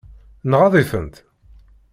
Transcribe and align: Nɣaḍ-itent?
Nɣaḍ-itent? 0.49 1.15